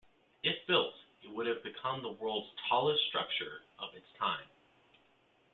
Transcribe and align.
If 0.41 0.65
built, 0.65 0.95
it 1.21 1.29
would 1.29 1.45
have 1.45 1.61
become 1.63 2.01
the 2.01 2.13
world's 2.13 2.49
tallest 2.67 3.03
structure 3.09 3.61
of 3.77 3.93
its 3.93 4.07
time. 4.17 4.47